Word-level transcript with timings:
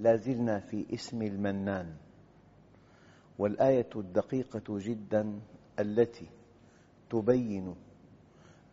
لا 0.00 0.16
زلنا 0.16 0.58
في 0.58 0.86
اسم 0.94 1.22
المنان. 1.22 1.94
والآية 3.38 3.90
الدقيقة 3.96 4.64
جدا 4.68 5.40
التي 5.78 6.26
تبين 7.10 7.74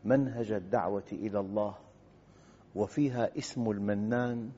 منهج 0.06 0.52
الدعوة 0.52 1.04
إلى 1.12 1.40
الله 1.40 1.76
وفيها 2.76 3.38
اسم 3.38 3.72
المنان 3.72 4.52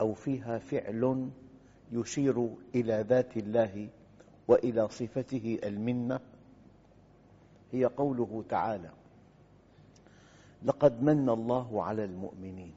أو 0.00 0.14
فيها 0.14 0.58
فعل 0.58 1.30
يشير 1.92 2.48
إلى 2.74 3.04
ذات 3.08 3.36
الله 3.36 3.88
وإلى 4.48 4.88
صفته 4.88 5.58
المنة. 5.64 6.20
هي 7.72 7.84
قوله 7.84 8.44
تعالى 8.48 8.90
لقد 10.62 11.02
من 11.02 11.28
الله 11.28 11.82
على 11.82 12.04
المؤمنين 12.04 12.74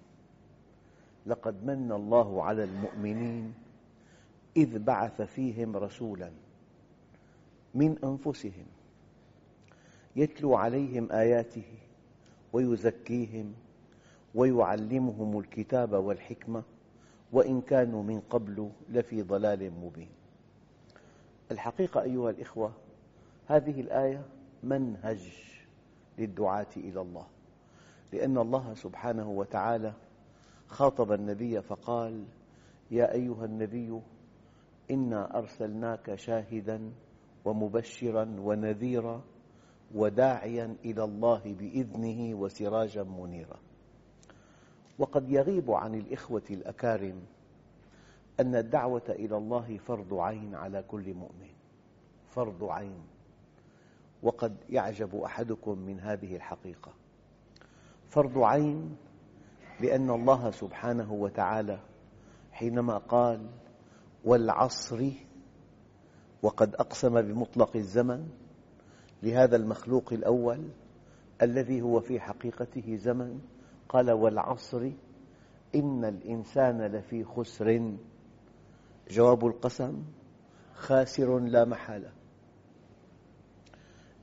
لقد 1.25 1.65
من 1.65 1.91
الله 1.91 2.43
على 2.43 2.63
المؤمنين 2.63 3.53
إذ 4.57 4.79
بعث 4.79 5.21
فيهم 5.21 5.77
رسولا 5.77 6.31
من 7.75 7.97
أنفسهم 8.03 8.65
يتلو 10.15 10.55
عليهم 10.55 11.11
آياته 11.11 11.63
ويزكيهم 12.53 13.53
ويعلمهم 14.35 15.39
الكتاب 15.39 15.93
والحكمة 15.93 16.63
وإن 17.31 17.61
كانوا 17.61 18.03
من 18.03 18.19
قبل 18.29 18.69
لفي 18.89 19.21
ضلال 19.21 19.71
مبين. 19.71 20.09
الحقيقة 21.51 22.01
أيها 22.01 22.29
الإخوة 22.29 22.71
هذه 23.47 23.81
الآية 23.81 24.21
منهج 24.63 25.33
للدعاة 26.17 26.67
إلى 26.77 27.01
الله 27.01 27.25
لأن 28.13 28.37
الله 28.37 28.73
سبحانه 28.73 29.29
وتعالى 29.29 29.93
خاطب 30.69 31.11
النبي 31.11 31.61
فقال 31.61 32.25
يا 32.91 33.13
أيها 33.13 33.45
النبي 33.45 34.01
إنا 34.91 35.37
أرسلناك 35.37 36.15
شاهداً 36.15 36.91
ومبشراً 37.45 38.35
ونذيراً 38.39 39.21
وداعياً 39.95 40.75
إلى 40.85 41.03
الله 41.03 41.41
بإذنه 41.59 42.35
وسراجاً 42.35 43.03
منيراً. 43.03 43.59
وقد 44.99 45.29
يغيب 45.29 45.71
عن 45.71 45.95
الإخوة 45.95 46.43
الأكارم 46.49 47.21
أن 48.39 48.55
الدعوة 48.55 49.09
إلى 49.09 49.37
الله 49.37 49.77
فرض 49.77 50.13
عين 50.13 50.55
على 50.55 50.83
كل 50.83 51.13
مؤمن 51.13 51.53
فرض 52.27 52.63
عين. 52.63 53.01
وقد 54.23 54.55
يعجب 54.69 55.15
أحدكم 55.15 55.79
من 55.79 55.99
هذه 55.99 56.35
الحقيقة. 56.35 56.93
فرض 58.09 58.37
عين 58.37 58.97
لأن 59.79 60.09
الله 60.09 60.51
سبحانه 60.51 61.13
وتعالى 61.13 61.79
حينما 62.51 62.97
قال 62.97 63.49
والعصر 64.25 65.09
وقد 66.41 66.75
أقسم 66.75 67.21
بمطلق 67.21 67.75
الزمن 67.75 68.27
لهذا 69.23 69.55
المخلوق 69.55 70.13
الأول 70.13 70.69
الذي 71.41 71.81
هو 71.81 71.99
في 71.99 72.19
حقيقته 72.19 72.95
زمن 72.95 73.39
قال 73.89 74.11
والعصر 74.11 74.91
إن 75.75 76.05
الإنسان 76.05 76.81
لفي 76.81 77.23
خسر. 77.23 77.93
جواب 79.09 79.45
القسم 79.45 80.03
خاسر 80.75 81.39
لا 81.39 81.65
محالة 81.65 82.11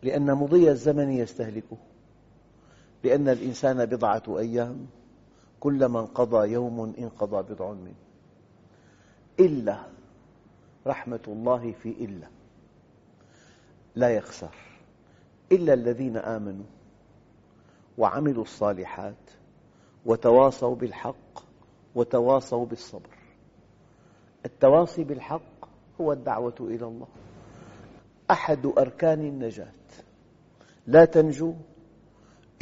لأن 0.03 0.35
مضي 0.35 0.71
الزمن 0.71 1.11
يستهلكه 1.11 1.77
لأن 3.05 3.29
الإنسان 3.29 3.87
بضعة 3.87 4.23
أيام 4.29 4.87
كلما 5.67 6.01
انقضى 6.01 6.53
يوم 6.53 6.95
انقضى 6.99 7.55
بضع 7.55 7.73
منه 7.73 7.95
إلا 9.41 9.87
رحمة 10.87 11.21
الله 11.29 11.73
في 11.73 11.89
إلا. 11.89 12.29
لا 13.95 14.11
يخسر. 14.11 14.55
إلا 15.53 15.75
الذين 15.75 16.17
آمنوا 16.17 16.65
وعملوا 17.99 18.43
الصالحات 18.43 19.31
وتواصوا 20.05 20.75
بالحق 20.75 21.45
وتواصوا 21.95 22.67
بالصبر. 22.67 23.17
التواصي 24.45 25.05
بالحق 25.05 25.69
هو 26.01 26.13
الدعوة 26.13 26.57
إلى 26.61 26.87
الله. 26.87 27.09
أحد 28.31 28.67
أركان 28.67 29.21
النجاة. 29.21 29.73
لا 30.87 31.05
تنجو 31.05 31.55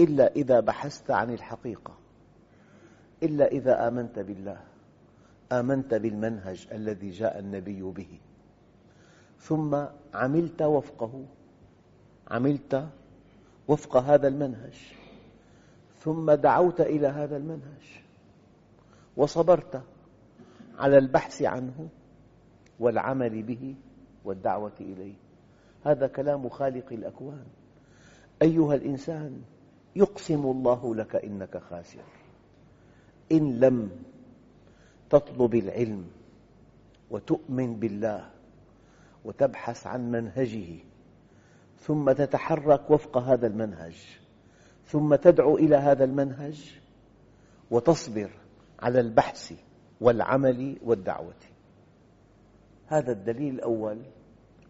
إلا 0.00 0.32
إذا 0.32 0.60
بحثت 0.60 1.10
عن 1.10 1.32
الحقيقة. 1.32 2.03
إلا 3.24 3.46
إذا 3.46 3.88
آمنت 3.88 4.18
بالله 4.18 4.60
آمنت 5.52 5.94
بالمنهج 5.94 6.68
الذي 6.72 7.10
جاء 7.10 7.38
النبي 7.38 7.82
به. 7.82 8.18
ثم 9.38 9.84
عملت 10.14 10.62
وفقه 10.62 11.24
عملت 12.28 12.88
وفق 13.68 13.96
هذا 13.96 14.28
المنهج. 14.28 14.94
ثم 16.00 16.32
دعوت 16.32 16.80
إلى 16.80 17.06
هذا 17.06 17.36
المنهج. 17.36 17.84
وصبرت 19.16 19.82
على 20.78 20.98
البحث 20.98 21.42
عنه 21.42 21.88
والعمل 22.80 23.42
به 23.42 23.74
والدعوة 24.24 24.72
إليه. 24.80 25.14
هذا 25.84 26.06
كلام 26.06 26.48
خالق 26.48 26.92
الأكوان. 26.92 27.46
أيها 28.42 28.74
الإنسان 28.74 29.42
يقسم 29.96 30.46
الله 30.46 30.94
لك 30.94 31.16
إنك 31.16 31.58
خاسر. 31.58 32.23
إن 33.32 33.60
لم 33.60 33.90
تطلب 35.10 35.54
العلم 35.54 36.06
وتؤمن 37.10 37.76
بالله 37.76 38.30
وتبحث 39.24 39.86
عن 39.86 40.10
منهجه 40.10 40.78
ثم 41.80 42.12
تتحرك 42.12 42.90
وفق 42.90 43.18
هذا 43.18 43.46
المنهج 43.46 43.96
ثم 44.86 45.14
تدعو 45.14 45.56
إلى 45.56 45.76
هذا 45.76 46.04
المنهج 46.04 46.80
وتصبر 47.70 48.30
على 48.80 49.00
البحث 49.00 49.52
والعمل 50.00 50.76
والدعوة. 50.84 51.34
هذا 52.86 53.12
الدليل 53.12 53.54
الأول 53.54 53.98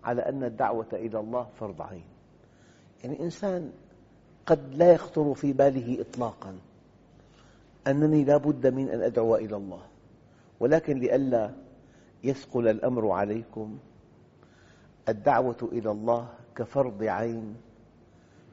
على 0.04 0.22
أن 0.22 0.44
الدعوة 0.44 0.88
إلى 0.92 1.20
الله 1.20 1.46
فرض 1.60 1.82
عين. 1.82 2.04
يعني 3.04 3.20
إنسان 3.20 3.72
قد 4.46 4.74
لا 4.74 4.92
يخطر 4.92 5.34
في 5.34 5.52
باله 5.52 6.00
إطلاقاً. 6.00 6.58
أنني 7.86 8.24
لا 8.24 8.36
بد 8.36 8.66
من 8.66 8.88
أن 8.88 9.02
أدعو 9.02 9.36
إلى 9.36 9.56
الله. 9.56 9.82
ولكن 10.60 10.98
لئلا 10.98 11.50
يثقل 12.24 12.68
الأمر 12.68 13.10
عليكم 13.10 13.78
الدعوة 15.08 15.68
إلى 15.72 15.90
الله 15.90 16.28
كفرض 16.56 17.02
عين 17.02 17.56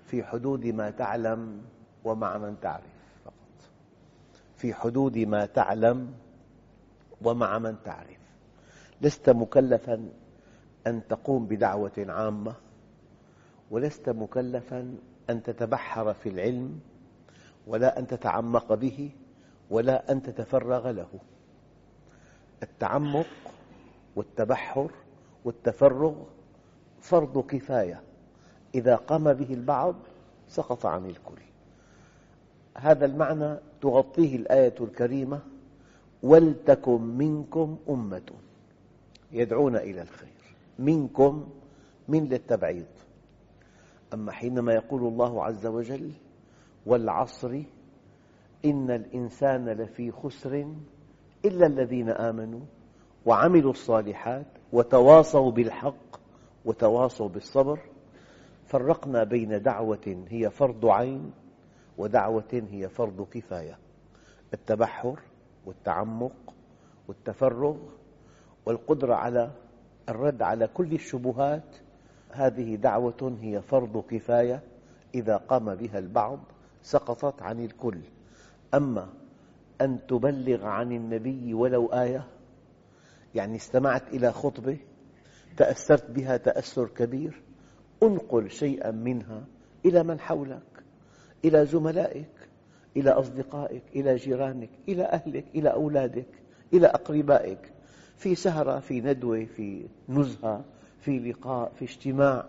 في 0.05 0.23
حدود 0.23 0.65
ما 0.65 0.89
تعلم 0.89 1.61
ومع 2.03 2.37
من 2.37 2.59
تعرف 2.59 2.93
فقط. 3.25 3.69
في 4.55 4.73
حدود 4.73 5.17
ما 5.17 5.45
تعلم 5.45 6.13
ومع 7.21 7.59
من 7.59 7.75
تعرف. 7.83 8.21
لست 9.01 9.29
مكلفا 9.29 10.09
أن 10.87 11.07
تقوم 11.07 11.45
بدعوة 11.45 11.91
عامة 11.97 12.53
ولست 13.71 14.09
مكلفا 14.09 14.95
أن 15.29 15.43
تتبحر 15.43 16.13
في 16.13 16.29
العلم 16.29 16.79
ولا 17.67 17.99
أن 17.99 18.07
تتعمق 18.07 18.73
به 18.73 19.11
ولا 19.71 20.11
أن 20.11 20.21
تتفرغ 20.21 20.91
له. 20.91 21.09
التعمق 22.63 23.27
والتبحر 24.15 24.91
والتفرغ 25.45 26.15
فرض 26.99 27.45
كفاية. 27.45 28.01
إذا 28.75 28.95
قام 28.95 29.33
به 29.33 29.53
البعض 29.53 29.95
سقط 30.47 30.85
عن 30.85 31.05
الكل. 31.05 31.41
هذا 32.77 33.05
المعنى 33.05 33.57
تغطيه 33.81 34.35
الآية 34.35 34.75
الكريمة 34.81 35.39
ولتكن 36.23 37.01
منكم 37.01 37.77
أمة. 37.89 38.31
يدعون 39.31 39.75
إلى 39.75 40.01
الخير. 40.01 40.55
منكم 40.79 41.49
من 42.07 42.25
للتبعيض. 42.25 42.85
أما 44.13 44.31
حينما 44.31 44.73
يقول 44.73 45.01
الله 45.01 45.43
عز 45.43 45.65
وجل 45.65 46.11
والعصر 46.85 47.63
إن 48.65 48.91
الإنسان 48.91 49.69
لفي 49.69 50.11
خسر 50.11 50.67
إلا 51.45 51.65
الذين 51.67 52.09
آمنوا 52.09 52.61
وعملوا 53.25 53.71
الصالحات 53.71 54.45
وتواصوا 54.73 55.51
بالحق 55.51 56.19
وتواصوا 56.65 57.29
بالصبر. 57.29 57.79
فرقنا 58.65 59.23
بين 59.23 59.61
دعوة 59.61 60.25
هي 60.29 60.49
فرض 60.49 60.85
عين 60.85 61.31
ودعوة 61.97 62.67
هي 62.71 62.89
فرض 62.89 63.27
كفاية 63.31 63.77
التبحر 64.53 65.19
والتعمق 65.65 66.53
والتفرغ 67.07 67.77
والقدرة 68.65 69.15
على 69.15 69.51
الرد 70.09 70.41
على 70.41 70.67
كل 70.67 70.93
الشبهات. 70.93 71.75
هذه 72.31 72.75
دعوة 72.75 73.37
هي 73.41 73.61
فرض 73.61 74.03
كفاية 74.09 74.63
إذا 75.15 75.37
قام 75.37 75.75
بها 75.75 75.99
البعض 75.99 76.39
سقطت 76.81 77.41
عن 77.41 77.59
الكل. 77.65 77.97
أما 78.73 79.09
أن 79.81 79.99
تبلغ 80.07 80.65
عن 80.65 80.91
النبي 80.91 81.53
ولو 81.53 81.85
آية؟ 81.87 82.27
يعني 83.35 83.55
استمعت 83.55 84.07
إلى 84.07 84.31
خطبة 84.31 84.77
تأثرت 85.57 86.11
بها 86.11 86.37
تأثر 86.37 86.87
كبير 86.87 87.41
انقل 88.03 88.49
شيئا 88.51 88.91
منها 88.91 89.43
إلى 89.85 90.03
من 90.03 90.19
حولك؟ 90.19 90.83
إلى 91.45 91.65
زملائك؟ 91.65 92.49
إلى 92.97 93.09
أصدقائك؟ 93.09 93.83
إلى 93.95 94.15
جيرانك؟ 94.15 94.69
إلى 94.89 95.03
أهلك؟ 95.03 95.45
إلى 95.55 95.69
أولادك؟ 95.69 96.27
إلى 96.73 96.87
أقربائك؟ 96.87 97.71
في 98.17 98.35
سهرة 98.35 98.79
في 98.79 99.01
ندوة 99.01 99.45
في 99.45 99.85
نزهة 100.09 100.65
في 100.99 101.19
لقاء 101.19 101.71
في 101.75 101.85
اجتماع 101.85 102.45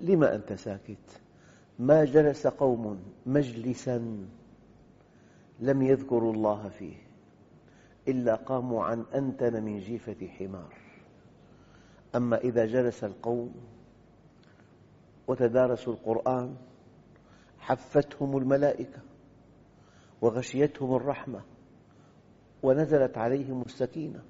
لما 0.00 0.34
أنت 0.34 0.52
ساكت؟ 0.52 1.20
ما 1.78 2.04
جلس 2.04 2.46
قوم 2.46 2.98
مجلسا. 3.26 4.26
لم 5.60 5.82
يذكروا 5.82 6.32
الله 6.32 6.68
فيه 6.68 6.96
إلا 8.08 8.34
قاموا 8.34 8.84
عن 8.84 9.04
أنتن 9.14 9.64
من 9.64 9.78
جيفة 9.78 10.26
حمار. 10.26 10.74
أما 12.16 12.36
إذا 12.38 12.66
جلس 12.66 13.04
القوم 13.04 13.54
وتدارسوا 15.28 15.92
القرآن 15.92 16.56
حفتهم 17.58 18.36
الملائكة 18.36 18.98
وغشيتهم 20.22 20.96
الرحمة 20.96 21.40
ونزلت 22.62 23.18
عليهم 23.18 23.62
السكينة 23.62 24.22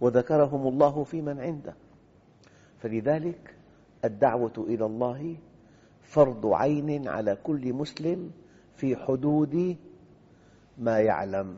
وذكرهم 0.00 0.68
الله 0.68 1.04
في 1.04 1.22
من 1.22 1.40
عنده. 1.40 1.74
فلذلك 2.78 3.54
الدعوة 4.04 4.52
إلى 4.58 4.86
الله 4.86 5.36
فرض 6.02 6.46
عين 6.46 7.08
على 7.08 7.36
كل 7.44 7.72
مسلم 7.72 8.30
في 8.76 8.96
حدود 8.96 9.76
ما 10.78 11.00
يعلم 11.00 11.56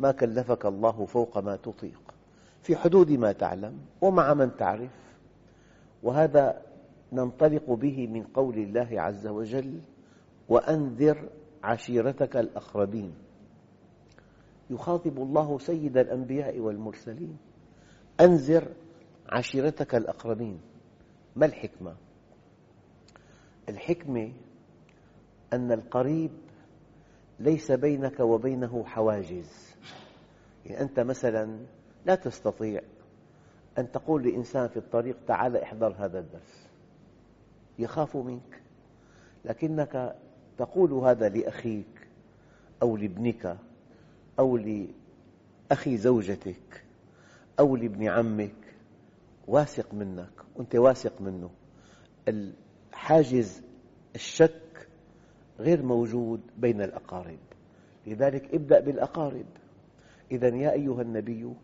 ما 0.00 0.12
كلفك 0.12 0.66
الله 0.66 1.06
فوق 1.06 1.38
ما 1.38 1.56
تطيق 1.56 2.00
في 2.62 2.76
حدود 2.76 3.10
ما 3.10 3.32
تعلم 3.32 3.78
ومع 4.00 4.34
من 4.34 4.56
تعرف. 4.56 4.90
وهذا 6.02 6.62
ننطلق 7.12 7.70
به 7.70 8.06
من 8.06 8.22
قول 8.22 8.58
الله 8.58 9.00
عز 9.00 9.26
وجل 9.26 9.80
وأنذر 10.48 11.28
عشيرتك 11.64 12.36
الأقربين. 12.36 13.14
يخاطب 14.70 15.16
الله 15.18 15.58
سيد 15.58 15.98
الأنبياء 15.98 16.58
والمرسلين 16.58 17.36
أنذر 18.20 18.68
عشيرتك 19.28 19.94
الأقربين. 19.94 20.60
ما 21.36 21.46
الحكمة؟ 21.46 21.94
الحكمة 23.68 24.32
أن 25.52 25.72
القريب 25.72 26.30
ليس 27.40 27.72
بينك 27.72 28.20
وبينه 28.20 28.84
حواجز. 28.84 29.76
يعني 30.66 30.80
أنت 30.80 31.00
مثلا 31.00 31.58
لا 32.06 32.14
تستطيع 32.14 32.80
أن 33.78 33.92
تقول 33.92 34.28
لإنسان 34.28 34.68
في 34.68 34.76
الطريق 34.76 35.16
تعال 35.26 35.56
احضر 35.56 35.94
هذا 35.98 36.18
الدرس. 36.18 36.66
يخاف 37.78 38.16
منك. 38.16 38.62
لكنك 39.44 40.16
تقول 40.58 40.92
هذا 40.92 41.28
لأخيك 41.28 42.08
أو 42.82 42.96
لابنك 42.96 43.56
أو 44.38 44.56
لأخي 44.56 45.96
زوجتك 45.96 46.84
أو 47.58 47.76
لابن 47.76 48.08
عمك. 48.08 48.74
واثق 49.48 49.94
منك. 49.94 50.32
وأنت 50.56 50.76
واثق 50.76 51.20
منه. 51.20 51.50
حاجز 52.92 53.62
الشك 54.14 54.69
غير 55.60 55.82
موجود 55.82 56.40
بين 56.58 56.82
الأقارب. 56.82 57.38
لذلك 58.06 58.54
ابدأ 58.54 58.80
بالأقارب. 58.80 59.46
إذا 60.32 60.48
يا 60.48 60.72
أيها 60.72 61.02
النبي 61.02 61.54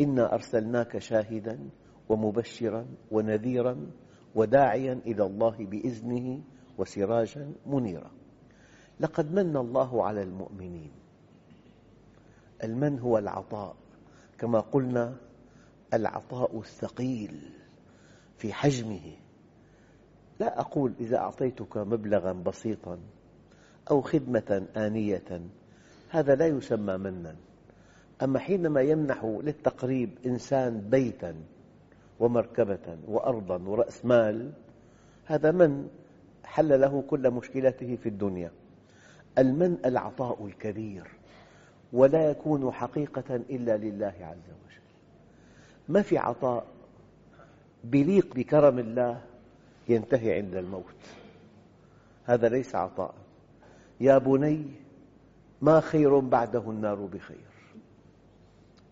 إنا 0.00 0.34
أرسلناك 0.34 0.98
شاهدا 0.98 1.58
ومبشرا 2.08 2.86
ونذيرا 3.10 3.90
وداعيا 4.34 4.92
إلى 5.06 5.26
الله 5.26 5.56
بإذنه 5.58 6.40
وسراجا 6.78 7.52
منيرا. 7.66 8.10
لقد 9.00 9.32
من 9.32 9.56
الله 9.56 10.04
على 10.04 10.22
المؤمنين. 10.22 10.90
المن 12.64 12.98
هو 12.98 13.18
العطاء 13.18 13.76
كما 14.38 14.60
قلنا 14.60 15.16
العطاء 15.94 16.58
الثقيل 16.58 17.50
في 18.36 18.52
حجمه. 18.52 19.16
لا 20.40 20.60
أقول 20.60 20.94
إذا 21.00 21.16
أعطيتك 21.16 21.76
مبلغا 21.76 22.32
بسيطا 22.32 22.98
أو 23.90 24.00
خدمة 24.00 24.66
آنية 24.76 25.40
هذا 26.10 26.34
لا 26.34 26.46
يسمى 26.46 26.96
منا. 26.96 27.34
أما 28.22 28.38
حينما 28.38 28.80
يمنح 28.80 29.24
للتقريب 29.24 30.10
إنسان 30.26 30.80
بيتا 30.80 31.34
ومركبة 32.20 32.96
وأرضا 33.06 33.58
ورأس 33.58 34.04
مال 34.04 34.52
هذا 35.26 35.50
من 35.50 35.88
حل 36.44 36.80
له 36.80 37.04
كل 37.10 37.30
مشكلاته 37.30 37.98
في 38.02 38.08
الدنيا. 38.08 38.50
المن 39.38 39.78
العطاء 39.84 40.46
الكبير 40.46 41.06
ولا 41.92 42.30
يكون 42.30 42.72
حقيقة 42.72 43.36
إلا 43.36 43.76
لله 43.76 44.14
عز 44.20 44.48
وجل. 44.48 44.82
ما 45.88 46.02
في 46.02 46.18
عطاء 46.18 46.66
بليق 47.84 48.34
بكرم 48.34 48.78
الله 48.78 49.20
ينتهي 49.88 50.36
عند 50.36 50.54
الموت؟ 50.54 50.84
هذا 52.24 52.48
ليس 52.48 52.74
عطاء. 52.74 53.14
يا 54.00 54.18
بني 54.18 54.64
ما 55.62 55.80
خير 55.80 56.18
بعده 56.18 56.70
النار 56.70 56.94
بخير. 56.94 57.48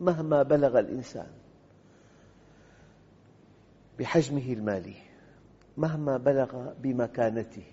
مهما 0.00 0.42
بلغ 0.42 0.78
الإنسان 0.78 1.30
بحجمه 3.98 4.52
المالي 4.52 4.96
مهما 5.76 6.16
بلغ 6.16 6.72
بمكانته 6.82 7.72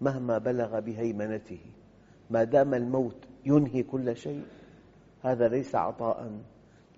مهما 0.00 0.38
بلغ 0.38 0.80
بهيمنته 0.80 1.60
ما 2.30 2.44
دام 2.44 2.74
الموت 2.74 3.16
ينهي 3.46 3.82
كل 3.82 4.16
شيء 4.16 4.44
هذا 5.22 5.48
ليس 5.48 5.74
عطاء 5.74 6.40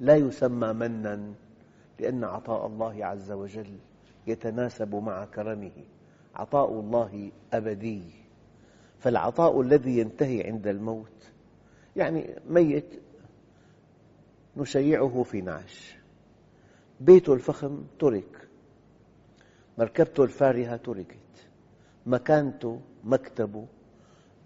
لا 0.00 0.16
يسمى 0.16 0.72
منا 0.72 1.34
لأن 2.00 2.24
عطاء 2.24 2.66
الله 2.66 3.04
عز 3.04 3.30
وجل 3.30 3.78
يتناسب 4.26 4.94
مع 4.94 5.24
كرمه. 5.24 5.84
عطاء 6.34 6.72
الله 6.72 7.30
أبدي. 7.52 8.02
فالعطاء 8.98 9.60
الذي 9.60 9.98
ينتهي 9.98 10.46
عند 10.46 10.66
الموت. 10.66 11.30
يعني 11.96 12.34
ميت 12.48 13.00
نشيعه 14.56 15.22
في 15.22 15.40
نعش. 15.40 15.96
بيته 17.00 17.34
الفخم 17.34 17.84
ترك. 17.98 18.48
مركبته 19.78 20.24
الفارهة 20.24 20.76
تركت. 20.76 21.16
مكانته 22.06 22.80
مكتبه 23.04 23.66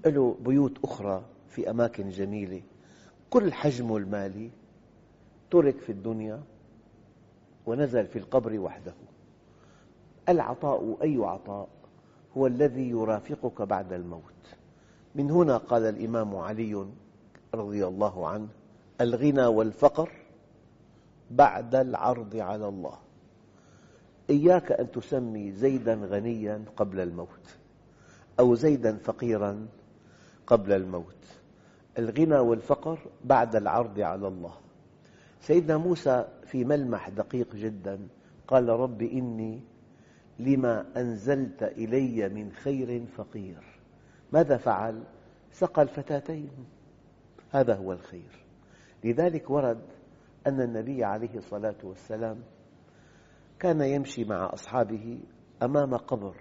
له 0.06 0.36
بيوت 0.40 0.84
أخرى 0.84 1.24
في 1.48 1.70
أماكن 1.70 2.08
جميلة. 2.08 2.62
كل 3.30 3.52
حجمه 3.52 3.96
المالي 3.96 4.50
ترك 5.50 5.78
في 5.78 5.92
الدنيا 5.92 6.42
ونزل 7.66 8.06
في 8.06 8.18
القبر 8.18 8.58
وحده. 8.58 8.94
العطاء 10.28 10.98
أي 11.02 11.16
عطاء؟ 11.16 11.68
هو 12.36 12.46
الذي 12.46 12.90
يرافقك 12.90 13.62
بعد 13.62 13.92
الموت. 13.92 14.22
من 15.14 15.30
هنا 15.30 15.56
قال 15.56 15.82
الإمام 15.82 16.36
علي 16.36 16.86
رضي 17.54 17.86
الله 17.86 18.28
عنه 18.28 18.48
الغنى 19.00 19.46
والفقر 19.46 20.10
بعد 21.30 21.74
العرض 21.74 22.36
على 22.36 22.68
الله. 22.68 22.98
إياك 24.30 24.72
أن 24.72 24.90
تسمي 24.90 25.52
زيدا 25.52 25.94
غنيا 25.94 26.64
قبل 26.76 27.00
الموت 27.00 27.56
أو 28.40 28.54
زيدا 28.54 28.96
فقيرا 28.96 29.66
قبل 30.46 30.72
الموت. 30.72 31.22
الغنى 31.98 32.38
والفقر 32.38 32.98
بعد 33.24 33.56
العرض 33.56 34.00
على 34.00 34.28
الله. 34.28 34.54
سيدنا 35.40 35.76
موسى 35.76 36.28
في 36.46 36.64
ملمح 36.64 37.08
دقيق 37.08 37.56
جدا 37.56 38.08
قال 38.48 38.68
رب 38.68 39.02
إني 39.02 39.60
لما 40.46 40.86
أنزلت 40.96 41.62
إلي 41.62 42.28
من 42.28 42.52
خير 42.52 43.06
فقير. 43.06 43.80
ماذا 44.32 44.56
فعل؟ 44.56 45.02
سقى 45.50 45.82
الفتاتين. 45.82 46.50
هذا 47.50 47.74
هو 47.74 47.92
الخير. 47.92 48.44
لذلك 49.04 49.50
ورد 49.50 49.82
أن 50.46 50.60
النبي 50.60 51.04
عليه 51.04 51.36
الصلاة 51.36 51.76
والسلام 51.84 52.42
كان 53.58 53.80
يمشي 53.80 54.24
مع 54.24 54.52
أصحابه 54.52 55.18
أمام 55.62 55.96
قبر 55.96 56.34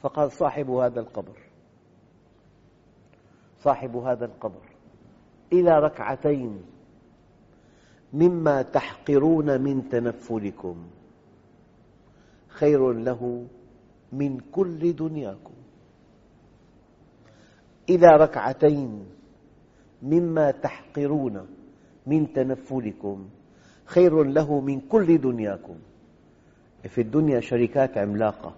فقال 0.00 0.32
صاحب 0.32 0.70
هذا 0.70 1.00
القبر 1.00 1.38
صاحب 3.58 3.96
هذا 3.96 4.24
القبر 4.24 4.62
إلى 5.52 5.70
ركعتين 5.70 6.64
مما 8.12 8.62
تحقرون 8.62 9.60
من 9.60 9.88
تنفلكم. 9.88 10.90
خير 12.50 12.92
له 12.92 13.46
من 14.12 14.40
كل 14.52 14.96
دنياكم. 14.96 15.54
إلى 17.90 18.06
ركعتين 18.06 19.06
مما 20.02 20.50
تحقرون 20.50 21.46
من 22.06 22.32
تنفلكم 22.32 23.28
خير 23.84 24.22
له 24.24 24.60
من 24.60 24.80
كل 24.80 25.18
دنياكم. 25.18 25.76
في 26.88 27.00
الدنيا 27.00 27.40
شركات 27.40 27.98
عملاقة 27.98 28.54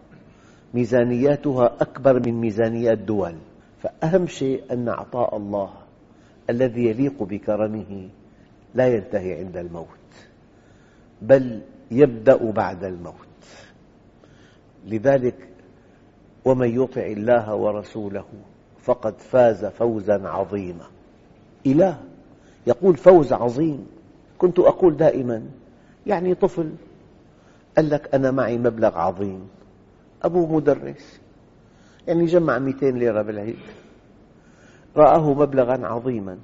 ميزانياتها 0.74 1.66
أكبر 1.80 2.20
من 2.26 2.40
ميزانيات 2.40 2.98
دول. 2.98 3.34
فأهم 3.82 4.26
شيء 4.26 4.72
أن 4.72 4.88
عطاء 4.88 5.36
الله 5.36 5.70
الذي 6.50 6.86
يليق 6.86 7.22
بكرمه 7.22 8.08
لا 8.74 8.86
ينتهي 8.88 9.38
عند 9.38 9.56
الموت 9.56 10.10
بل 11.22 11.60
يبدأ 11.90 12.50
بعد 12.50 12.84
الموت. 12.84 13.31
لذلك 14.86 15.48
ومن 16.44 16.82
يطع 16.82 17.02
الله 17.02 17.54
ورسوله 17.54 18.24
فقد 18.82 19.18
فاز 19.18 19.64
فوزا 19.64 20.28
عظيما. 20.28 20.86
إله 21.66 21.98
يقول 22.66 22.96
فوز 22.96 23.32
عظيم. 23.32 23.86
كنت 24.38 24.58
أقول 24.58 24.96
دائما 24.96 25.42
يعني 26.06 26.34
طفل 26.34 26.72
قال 27.76 27.90
لك 27.90 28.14
أنا 28.14 28.30
معي 28.30 28.58
مبلغ 28.58 28.98
عظيم. 28.98 29.48
أبوه 30.22 30.52
مدرس 30.52 31.20
يعني 32.08 32.24
جمع 32.24 32.58
200 32.58 32.90
ليرة 32.90 33.22
بالعيد. 33.22 33.58
رآه 34.96 35.34
مبلغا 35.34 35.86
عظيما. 35.86 36.38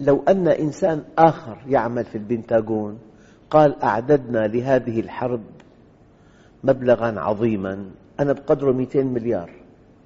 لو 0.00 0.24
أن 0.28 0.48
إنسان 0.48 1.04
آخر 1.18 1.58
يعمل 1.68 2.04
في 2.04 2.18
البنتاغون 2.18 2.98
قال 3.50 3.82
أعددنا 3.82 4.46
لهذه 4.46 5.00
الحرب 5.00 5.42
مبلغا 6.66 7.20
عظيما. 7.20 7.90
أنا 8.20 8.32
بقدره 8.32 8.72
200 8.72 9.06
مليار 9.06 9.50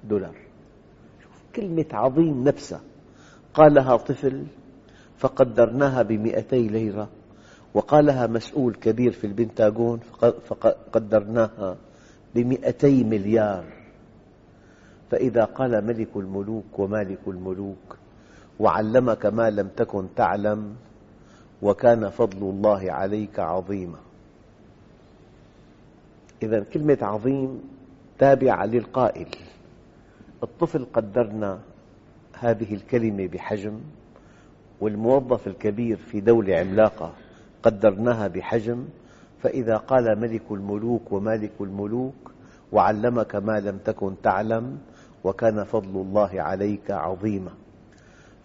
دولار. 0.09 0.35
كلمة 1.55 1.85
عظيم 1.93 2.43
نفسها. 2.43 2.81
قالها 3.53 3.97
طفل 3.97 4.45
فقدرناها 5.17 6.01
بمئتي 6.01 6.67
ليرة 6.67 7.09
وقالها 7.73 8.27
مسؤول 8.27 8.73
كبير 8.73 9.11
في 9.11 9.27
البنتاغون 9.27 9.99
فقدرناها 10.45 11.77
بمئتي 12.35 13.03
مليار. 13.03 13.63
فإذا 15.11 15.43
قال 15.43 15.85
ملك 15.85 16.07
الملوك 16.15 16.79
ومالك 16.79 17.19
الملوك 17.27 17.97
وعلمك 18.59 19.25
ما 19.25 19.49
لم 19.49 19.67
تكن 19.67 20.07
تعلم 20.15 20.75
وكان 21.61 22.09
فضل 22.09 22.37
الله 22.37 22.91
عليك 22.91 23.39
عظيما. 23.39 23.99
إذا 26.43 26.59
كلمة 26.73 26.97
عظيم 27.01 27.61
تابعة 28.19 28.65
للقائل. 28.65 29.27
الطفل 30.43 30.85
قدرنا 30.93 31.59
هذه 32.39 32.73
الكلمة 32.73 33.27
بحجم 33.27 33.79
والموظف 34.81 35.47
الكبير 35.47 35.97
في 35.97 36.21
دولة 36.21 36.55
عملاقة 36.55 37.13
قدرناها 37.63 38.27
بحجم. 38.27 38.85
فإذا 39.43 39.77
قال 39.77 40.19
ملك 40.19 40.41
الملوك 40.51 41.11
ومالك 41.11 41.51
الملوك 41.61 42.31
وعلمك 42.71 43.35
ما 43.35 43.59
لم 43.59 43.77
تكن 43.77 44.15
تعلم 44.23 44.77
وكان 45.23 45.63
فضل 45.63 46.01
الله 46.01 46.41
عليك 46.41 46.91
عظيما. 46.91 47.51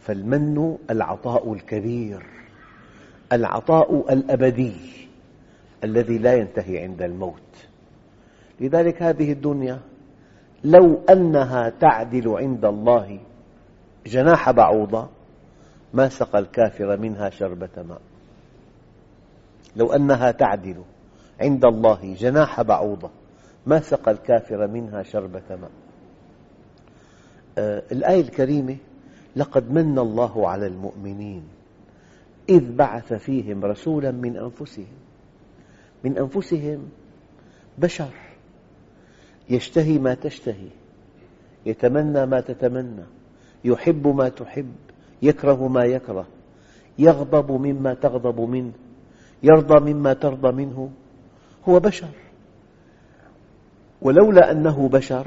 فالمن 0.00 0.76
العطاء 0.90 1.52
الكبير 1.52 2.26
العطاء 3.32 4.12
الأبدي 4.12 4.76
الذي 5.84 6.18
لا 6.18 6.34
ينتهي 6.34 6.78
عند 6.78 7.02
الموت. 7.02 7.66
لذلك 8.60 9.02
هذه 9.02 9.32
الدنيا 9.32 9.80
لو 10.64 11.00
أنها 11.10 11.68
تعدل 11.68 12.28
عند 12.28 12.64
الله 12.64 13.20
جناح 14.06 14.50
بعوضة 14.50 15.08
ما 15.94 16.08
سقى 16.08 16.38
الكافر 16.38 16.96
منها 16.96 17.30
شربة 17.30 17.82
ماء. 17.88 18.00
لو 19.76 19.92
أنها 19.92 20.30
تعدل 20.30 20.82
عند 21.40 21.64
الله 21.64 22.14
جناح 22.14 22.62
بعوضة 22.62 23.10
ما 23.66 23.80
سقى 23.80 24.10
الكافر 24.10 24.66
منها 24.66 25.02
شربة 25.02 25.42
ماء. 25.50 25.70
آه 27.58 27.82
الآية 27.92 28.20
الكريمة 28.20 28.76
لقد 29.36 29.70
من 29.70 29.98
الله 29.98 30.48
على 30.48 30.66
المؤمنين 30.66 31.42
إذ 32.48 32.76
بعث 32.76 33.12
فيهم 33.12 33.64
رسولا 33.64 34.10
من 34.10 34.36
أنفسهم. 34.36 34.96
من 36.04 36.18
أنفسهم 36.18 36.88
بشر. 37.78 38.25
يشتهي 39.50 39.98
ما 39.98 40.14
تشتهي 40.14 40.68
يتمنى 41.66 42.26
ما 42.26 42.40
تتمنى 42.40 43.04
يحب 43.64 44.06
ما 44.06 44.28
تحب 44.28 44.72
يكره 45.22 45.68
ما 45.68 45.84
يكره 45.84 46.26
يغضب 46.98 47.52
مما 47.52 47.94
تغضب 47.94 48.40
منه 48.40 48.72
يرضى 49.42 49.92
مما 49.92 50.12
ترضى 50.12 50.52
منه. 50.52 50.90
هو 51.68 51.80
بشر. 51.80 52.08
ولولا 54.02 54.50
أنه 54.50 54.88
بشر 54.88 55.26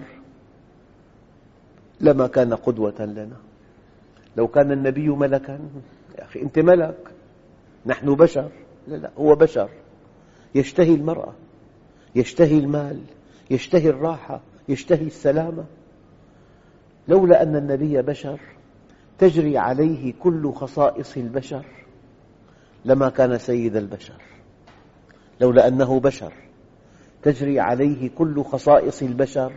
لما 2.02 2.28
كان 2.28 2.54
قدوة 2.54 3.02
لنا. 3.02 3.38
لو 4.38 4.48
كان 4.48 4.72
النبي 4.72 5.10
ملكا 5.10 5.60
يا 6.18 6.24
أخي 6.24 6.42
أنت 6.42 6.60
ملك 6.60 7.12
نحن 7.86 8.16
بشر. 8.16 8.50
لا 8.88 8.96
لا 8.96 9.12
هو 9.18 9.36
بشر. 9.36 9.70
يشتهي 10.56 10.96
المرأة 10.96 11.34
يشتهي 12.16 12.60
المال 12.60 13.02
يشتهي 13.50 13.90
الراحة 13.90 14.42
يشتهي 14.70 15.08
السلامة. 15.08 15.66
لولا 17.08 17.44
أن 17.44 17.56
النبي 17.56 18.02
بشر 18.02 18.40
تجري 19.18 19.58
عليه 19.58 20.14
كل 20.20 20.52
خصائص 20.54 21.18
البشر 21.18 21.66
لما 22.86 23.10
كان 23.10 23.38
سيد 23.38 23.76
البشر. 23.76 24.22
لولا 25.42 25.68
أنه 25.68 26.00
بشر 26.00 26.34
تجري 27.24 27.60
عليه 27.60 28.10
كل 28.10 28.44
خصائص 28.44 29.02
البشر 29.02 29.54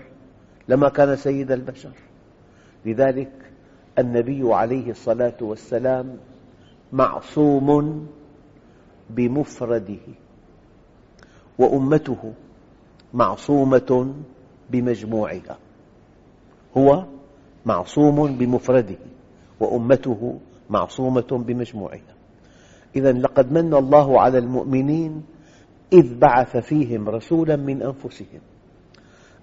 لما 0.68 0.88
كان 0.88 1.16
سيد 1.16 1.52
البشر. 1.52 1.92
لذلك 2.86 3.32
النبي 3.98 4.54
عليه 4.54 4.90
الصلاة 4.90 5.36
والسلام 5.40 6.16
معصوم 6.92 8.06
بمفرده 9.10 10.00
وأمته 11.58 12.32
معصومة 13.14 14.14
بمجموعها. 14.70 15.58
هو 16.76 17.04
معصوم 17.66 18.36
بمفرده 18.36 18.98
وأمته 19.60 20.38
معصومة 20.70 21.44
بمجموعها. 21.46 22.14
إذا 22.96 23.12
لقد 23.12 23.52
من 23.52 23.74
الله 23.74 24.20
على 24.20 24.38
المؤمنين 24.38 25.22
إذ 25.92 26.18
بعث 26.18 26.56
فيهم 26.56 27.08
رسولا 27.08 27.56
من 27.56 27.82
أنفسهم. 27.82 28.40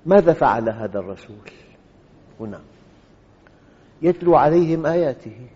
ماذا 0.05 0.33
فعل 0.33 0.69
هذا 0.69 0.99
الرسول؟ 0.99 1.51
هنا. 2.39 2.61
يتلو 4.01 4.35
عليهم 4.35 4.85
آياته. 4.85 5.47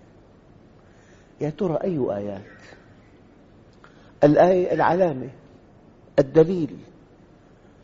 يا 1.41 1.49
ترى 1.49 1.77
أي 1.83 1.97
آيات؟ 2.17 2.41
الآية 4.23 4.73
العلامة 4.73 5.29
الدليل. 6.19 6.77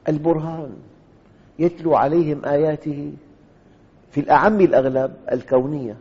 البرهان 0.09 0.77
يتلو 1.59 1.95
عليهم 1.95 2.45
آياته 2.45 3.13
في 4.11 4.19
الأعم 4.19 4.61
الأغلب 4.61 5.13
الكونية 5.31 5.97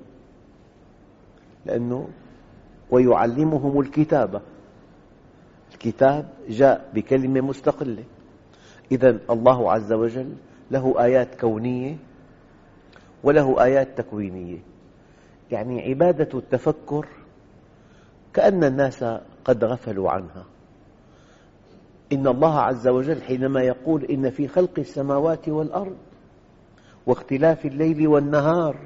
لأنه 1.66 2.08
ويعلمهم 2.90 3.80
الكتابة 3.80 4.40
الكتاب 5.72 6.28
جاء 6.48 6.90
بكلمة 6.94 7.40
مستقلة. 7.40 8.04
إذا 8.92 9.18
الله 9.30 9.72
عز 9.72 9.92
وجل 9.92 10.32
له 10.70 11.04
آيات 11.04 11.40
كونية 11.40 11.96
وله 13.22 13.64
آيات 13.64 13.98
تكوينية. 13.98 14.58
يعني 15.50 15.82
عبادة 15.82 16.38
التفكر 16.38 17.06
كأن 18.34 18.64
الناس 18.64 19.04
قد 19.44 19.64
غفلوا 19.64 20.10
عنها. 20.10 20.44
إن 22.12 22.26
الله 22.26 22.60
عز 22.60 22.88
وجل 22.88 23.22
حينما 23.22 23.62
يقول 23.62 24.04
إن 24.04 24.30
في 24.30 24.48
خلق 24.48 24.78
السماوات 24.78 25.48
والأرض 25.48 25.96
واختلاف 27.06 27.66
الليل 27.66 28.08
والنهار 28.08 28.76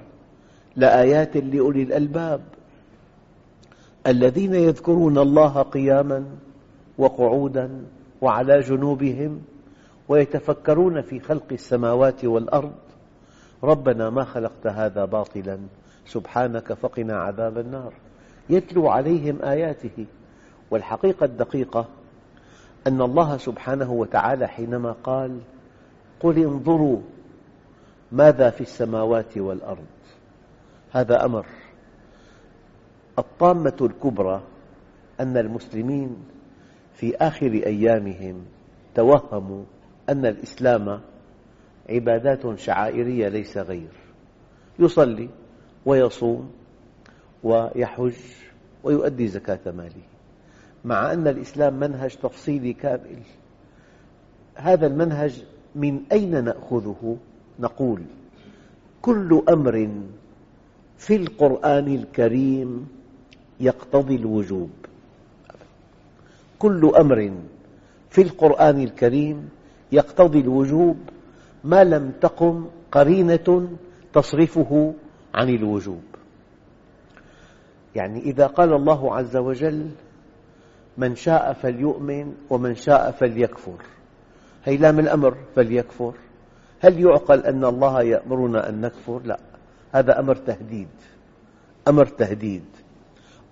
لآيات 0.76 1.37
لأولي 1.37 1.83
الألباب 1.83 2.41
الذين 4.07 4.55
يذكرون 4.55 5.19
الله 5.19 5.62
قياما 5.62 6.25
وقعودا 6.99 7.85
وعلى 8.21 8.61
جنوبهم 8.61 9.43
ويتفكرون 10.09 11.00
في 11.02 11.21
خلق 11.21 11.47
السماوات 11.52 12.25
والأرض 12.25 12.73
ربنا 13.62 14.11
ما 14.11 14.25
خلقت 14.25 14.67
هذا 14.67 15.05
باطلا 15.05 15.59
سبحانك 16.07 16.73
فقنا 16.73 17.17
عذاب 17.17 17.59
النار 17.59 17.93
يتلو 18.50 18.88
عليهم 18.88 19.43
آياته 19.43 20.07
والحقيقة 20.71 21.25
الدقيقة 21.25 21.88
أن 22.87 23.03
الله 23.03 23.37
سبحانه 23.37 23.93
وتعالى 23.93 24.49
حينما 24.49 24.93
قال 24.93 25.41
قل 26.21 26.39
انظروا 26.39 27.01
ماذا 28.12 28.51
في 28.51 28.61
السماوات 28.61 29.39
والأرض. 29.39 29.87
هذا 30.93 31.25
أمر. 31.25 31.47
الطامة 33.19 33.77
الكبرى 33.81 34.43
أن 35.21 35.37
المسلمين 35.37 36.17
في 36.95 37.17
آخر 37.17 37.47
أيامهم 37.47 38.45
توهموا 38.95 39.65
أن 40.09 40.27
الإسلام 40.27 41.01
عبادات 41.91 42.59
شعائرية 42.59 43.29
ليس 43.29 43.59
غير. 43.59 43.93
يصلي 44.79 45.29
ويصوم 45.87 46.53
ويحج 47.43 48.15
ويؤدي 48.85 49.29
زكاة 49.29 49.73
ماله. 49.73 50.03
مع 50.85 51.12
أن 51.12 51.29
الإسلام 51.29 51.75
منهج 51.75 52.17
تفصيلي 52.17 52.73
كامل. 52.73 53.19
هذا 54.55 54.87
المنهج 54.87 55.43
من 55.75 56.01
أين 56.12 56.45
نأخذه؟ 56.45 57.17
نقول 57.61 58.03
كل 59.03 59.43
أمر 59.49 59.91
في 60.99 61.17
القرآن 61.17 61.95
الكريم 61.95 62.89
يقتضي 63.61 64.17
الوجوب. 64.17 64.71
كل 66.59 66.93
أمر 66.97 67.33
في 68.11 68.23
القرآن 68.23 68.83
الكريم 68.83 69.49
يقتضي 69.93 70.41
الوجوب 70.41 70.97
ما 71.65 71.85
لم 71.85 72.12
تقم 72.21 72.67
قرينة 72.93 73.69
تصرفه 74.12 74.95
عن 75.35 75.49
الوجوب. 75.49 76.03
يعني 77.95 78.21
إذا 78.21 78.47
قال 78.47 78.73
الله 78.73 79.15
عز 79.15 79.37
وجل 79.37 79.91
من 80.99 81.16
شاء 81.16 81.52
فليؤمن 81.52 82.34
ومن 82.50 82.75
شاء 82.75 83.11
فليكفر. 83.11 83.76
هي 84.64 84.76
لام 84.76 84.99
الأمر 84.99 85.37
فليكفر. 85.56 86.12
هل 86.80 87.00
يعقل 87.00 87.40
أن 87.40 87.64
الله 87.64 88.02
يأمرنا 88.02 88.68
أن 88.68 88.80
نكفر؟ 88.80 89.20
لا. 89.25 89.38
هذا 89.92 90.20
أمر 90.20 90.37
تهديد. 90.37 90.88
أمر 91.88 92.06
تهديد. 92.06 92.64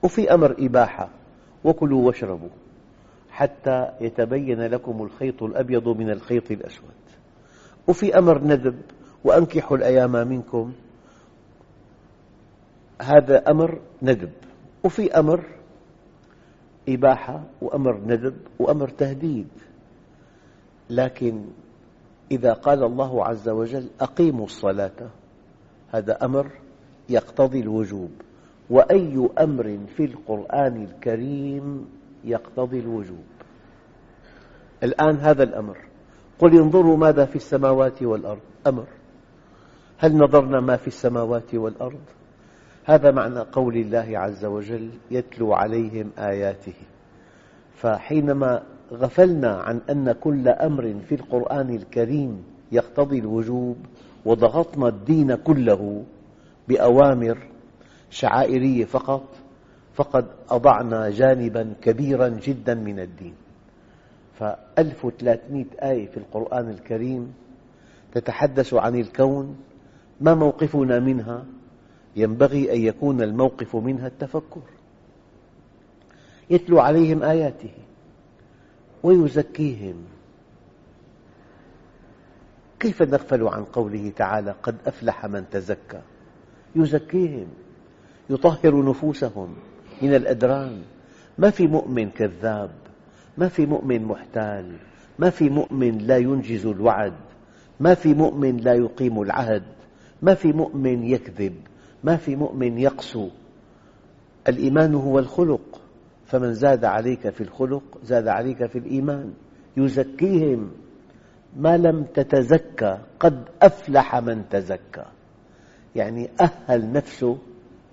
وفي 0.03 0.35
أمر 0.35 0.57
إباحة. 0.59 1.09
وكلوا 1.65 2.07
واشربوا 2.07 2.49
حتى 3.31 3.89
يتبين 4.01 4.61
لكم 4.61 5.03
الخيط 5.03 5.43
الأبيض 5.43 5.89
من 5.89 6.11
الخيط 6.11 6.51
الأسود. 6.51 7.01
وفي 7.89 8.19
أمر 8.19 8.45
ندب. 8.45 8.81
وأنكحوا 9.25 9.77
الأيام 9.77 10.13
منكم. 10.13 10.73
هذا 13.03 13.51
أمر 13.51 13.79
ندب. 14.03 14.33
وفي 14.85 15.19
أمر 15.19 15.45
إباحة 16.89 17.43
وأمر 17.63 18.01
ندب 18.07 18.37
وأمر 18.59 18.89
تهديد. 18.89 19.49
لكن 20.91 21.45
إذا 22.31 22.53
قال 22.53 22.85
الله 22.85 23.25
عز 23.25 23.49
وجل 23.49 23.89
أقيموا 24.01 24.45
الصلاة 24.45 25.11
هذا 25.93 26.25
أمر 26.25 26.51
يقتضي 27.09 27.61
الوجوب. 27.61 28.11
وأي 28.71 29.29
أمر 29.41 29.79
في 29.97 30.05
القرآن 30.05 30.83
الكريم 30.83 31.89
يقتضي 32.25 32.81
الوجوب. 32.81 33.25
الآن 34.83 35.17
هذا 35.17 35.43
الأمر. 35.43 35.79
قل 36.39 36.57
انظروا 36.57 36.97
ماذا 36.97 37.25
في 37.25 37.37
السماوات 37.37 38.03
والأرض. 38.03 38.41
أمر. 38.67 38.87
هل 39.99 40.17
نظرنا 40.17 40.61
ما 40.61 40.77
في 40.77 40.87
السماوات 40.87 41.55
والأرض؟ 41.55 42.01
هذا 42.85 43.11
معنى 43.11 43.41
قول 43.41 43.77
الله 43.77 44.19
عز 44.19 44.45
وجل 44.45 44.91
يتلو 45.11 45.53
عليهم 45.53 46.11
آياته. 46.19 46.75
فحينما 47.77 48.63
غفلنا 48.93 49.51
عن 49.51 49.81
أن 49.91 50.13
كل 50.13 50.49
أمر 50.49 50.95
في 51.09 51.15
القرآن 51.15 51.71
الكريم 51.71 52.45
يقتضي 52.73 53.19
الوجوب 53.19 53.77
وضغطنا 54.25 54.89
الدين 54.89 55.35
كله 55.35 56.05
بأوامر 56.69 57.39
شعائرية 58.11 58.85
فقط 58.85 59.25
فقد 59.95 60.27
أضعنا 60.51 61.11
جانبا 61.11 61.75
كبيرا 61.83 62.29
جدا 62.29 62.75
من 62.75 63.01
الدين. 63.01 63.35
فألف 64.39 65.05
وثلاثمئة 65.05 65.91
آية 65.91 66.07
في 66.07 66.17
القرآن 66.17 66.71
الكريم 66.71 67.35
تتحدث 68.15 68.75
عن 68.75 68.97
الكون 68.97 69.57
ما 70.21 70.35
موقفنا 70.35 71.01
منها؟ 71.01 71.45
ينبغي 72.17 72.73
أن 72.73 72.81
يكون 72.81 73.23
الموقف 73.23 73.77
منها 73.77 74.07
التفكر. 74.07 74.63
يتلو 76.51 76.81
عليهم 76.81 77.23
آياته 77.23 77.73
ويزكيهم. 79.03 80.05
كيف 82.81 83.03
نغفل 83.03 83.49
عن 83.49 83.65
قوله 83.65 84.13
تعالى 84.17 84.55
قد 84.63 84.77
أفلح 84.87 85.27
من 85.27 85.45
تزكى؟ 85.51 86.01
يزكيهم 86.77 87.49
يطهر 88.31 88.85
نفوسهم 88.91 89.57
من 90.03 90.15
الأدران. 90.15 90.83
ما 91.39 91.51
في 91.51 91.67
مؤمن 91.67 92.11
كذاب 92.11 92.71
ما 93.39 93.49
في 93.49 93.67
مؤمن 93.67 94.05
محتال 94.05 94.77
ما 95.19 95.31
في 95.31 95.49
مؤمن 95.49 95.99
لا 95.99 96.17
ينجز 96.17 96.67
الوعد 96.67 97.13
ما 97.81 97.95
في 97.95 98.15
مؤمن 98.15 98.57
لا 98.57 98.75
يقيم 98.75 99.23
العهد 99.23 99.63
ما 100.23 100.35
في 100.35 100.53
مؤمن 100.53 101.05
يكذب. 101.05 101.55
ما 102.05 102.17
في 102.17 102.37
مؤمن 102.37 102.79
يقسو؟ 102.79 103.29
الإيمان 104.49 104.95
هو 104.95 105.19
الخلق 105.19 105.81
فمن 106.27 106.55
زاد 106.55 106.85
عليك 106.85 107.31
في 107.31 107.41
الخلق 107.41 107.83
زاد 108.03 108.29
عليك 108.29 108.67
في 108.67 108.79
الإيمان 108.79 109.33
يزكيهم. 109.77 110.71
ما 111.57 111.77
لم 111.77 112.05
تتزكى 112.05 112.99
قد 113.21 113.45
أفلح 113.63 114.17
من 114.17 114.49
تزكى. 114.49 115.05
يعني 115.97 116.31
أهل 116.41 116.93
نفسه 116.93 117.39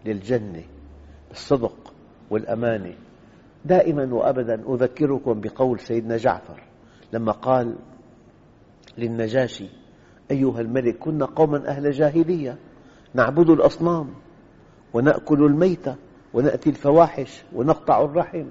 للجنة 0.05 0.63
بالصدق 1.29 1.93
والأمانة. 2.29 2.93
دائما 3.65 4.13
وأبدا 4.13 4.73
أذكركم 4.73 5.41
بقول 5.41 5.79
سيدنا 5.79 6.17
جعفر 6.17 6.63
لما 7.13 7.31
قال 7.31 7.75
للنجاشي 8.97 9.69
أيها 10.31 10.61
الملك 10.61 10.97
كنا 10.97 11.25
قوما 11.25 11.67
أهل 11.67 11.91
جاهلية. 11.91 12.57
نعبد 13.17 13.49
الأصنام 13.49 14.13
ونأكل 14.93 15.45
الميتة 15.45 15.95
ونأتي 16.33 16.69
الفواحش 16.69 17.43
ونقطع 17.55 18.01
الرحم 18.01 18.45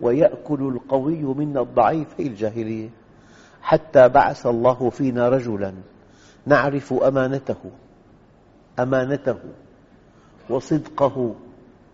ويأكل 0.00 0.60
القوي 0.60 1.22
منا 1.22 1.60
الضعيف 1.60 2.08
هي 2.18 2.26
الجاهلية 2.26 2.88
حتى 3.62 4.08
بعث 4.08 4.46
الله 4.46 4.90
فينا 4.90 5.28
رجلا 5.28 5.74
نعرف 6.46 6.92
أمانته 6.92 7.70
أمانته 8.78 9.38
وصدقه 10.50 11.34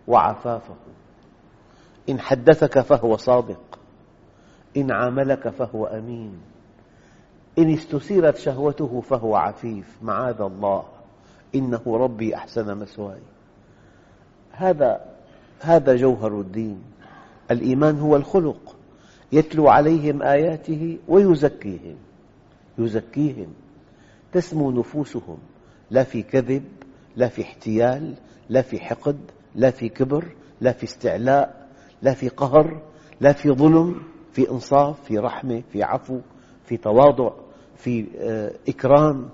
وعفافه. 0.09 0.75
إن 2.09 2.21
حدثك 2.21 2.81
فهو 2.81 3.17
صادق 3.17 3.79
إن 4.77 4.91
عاملك 4.91 5.49
فهو 5.49 5.87
أمين 5.87 6.38
إن 7.59 7.71
استثيرت 7.73 8.37
شهوته 8.37 9.01
فهو 9.01 9.37
عفيف. 9.37 9.99
معاذ 10.03 10.41
الله. 10.41 10.98
إنه 11.55 11.83
ربي 11.87 12.35
أحسن 12.35 12.79
مثواي 12.79 13.21
هذا 14.53 15.01
هذا 15.61 15.97
جوهر 15.97 16.41
الدين. 16.41 16.83
الإيمان 17.51 17.99
هو 17.99 18.17
الخلق. 18.17 18.77
يتلو 19.33 19.69
عليهم 19.69 20.23
آياته 20.23 20.99
ويزكيهم. 21.09 21.97
يزكيهم. 22.79 23.49
تسمو 24.33 24.71
نفوسهم. 24.71 25.39
لا 25.91 26.05
في 26.05 26.23
كذب 26.23 26.65
لا 27.17 27.29
في 27.29 27.43
احتيال 27.43 28.15
لا 28.49 28.63
في 28.63 28.81
حقد 28.81 29.19
لا 29.55 29.71
في 29.71 29.89
كبر 29.89 30.25
لا 30.61 30.73
في 30.73 30.85
استعلاء 30.85 31.69
لا 32.03 32.15
في 32.15 32.29
قهر 32.29 32.83
لا 33.21 33.33
في 33.33 33.51
ظلم 33.51 34.03
في 34.33 34.51
إنصاف 34.51 35.05
في 35.05 35.19
رحمة 35.19 35.63
في 35.73 35.83
عفو 35.83 36.21
في 36.65 36.77
تواضع 36.77 37.31
في 37.77 38.07
آه، 38.19 38.53
إكرام 38.69 39.29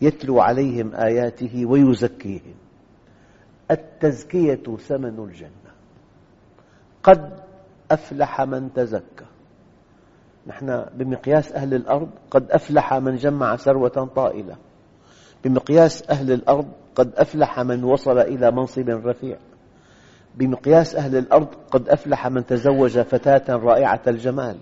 يتلو 0.00 0.40
عليهم 0.40 0.94
آياته 0.94 1.66
ويزكيهم. 1.66 2.54
التزكية 3.70 4.76
ثمن 4.76 5.24
الجنة. 5.24 5.72
قد 7.02 7.32
أفلح 7.90 8.40
من 8.40 8.72
تزكى. 8.72 9.24
نحن 10.46 10.84
بمقياس 10.94 11.52
أهل 11.52 11.74
الأرض 11.74 12.08
قد 12.30 12.50
أفلح 12.50 12.94
من 12.94 13.16
جمع 13.16 13.56
ثروة 13.56 14.10
طائلة. 14.16 14.56
بمقياس 15.44 16.10
أهل 16.10 16.32
الأرض 16.32 16.68
قد 16.94 17.14
أفلح 17.14 17.60
من 17.60 17.84
وصل 17.84 18.18
إلى 18.18 18.50
منصب 18.50 18.88
رفيع. 18.88 19.36
بمقياس 20.34 20.96
أهل 20.96 21.16
الأرض 21.16 21.48
قد 21.70 21.88
أفلح 21.88 22.28
من 22.28 22.46
تزوج 22.46 22.98
فتاة 22.98 23.56
رائعة 23.56 24.02
الجمال. 24.06 24.58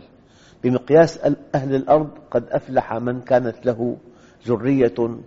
بمقياس 0.65 1.19
أهل 1.55 1.75
الأرض 1.75 2.11
قد 2.31 2.45
أفلح 2.51 2.95
من 2.95 3.21
كانت 3.21 3.67
له 3.67 3.97
ذرية 4.47 5.19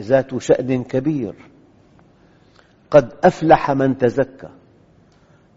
ذات 0.00 0.38
شأن 0.38 0.84
كبير. 0.84 1.34
قد 2.90 3.12
أفلح 3.24 3.70
من 3.70 3.98
تزكى 3.98 4.48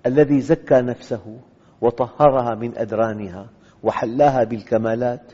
الذي 0.05 0.41
زكى 0.41 0.81
نفسه 0.81 1.39
وطهرها 1.81 2.55
من 2.55 2.77
أدرانها 2.77 3.49
وحلاها 3.83 4.43
بالكمالات 4.43 5.31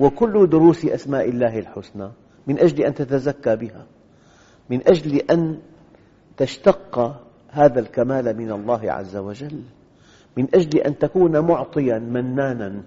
وكل 0.00 0.48
دروس 0.48 0.84
أسماء 0.84 1.28
الله 1.28 1.58
الحسنى 1.58 2.10
من 2.46 2.58
أجل 2.58 2.84
أن 2.84 2.94
تتزكى 2.94 3.56
بها 3.56 3.86
من 4.70 4.88
أجل 4.88 5.16
أن 5.16 5.58
تشتق 6.36 7.22
هذا 7.50 7.80
الكمال 7.80 8.36
من 8.36 8.52
الله 8.52 8.92
عز 8.92 9.16
وجل 9.16 9.62
من 10.36 10.48
أجل 10.54 10.78
أن 10.78 10.98
تكون 10.98 11.38
معطيا 11.38 11.98
منانا 11.98 12.82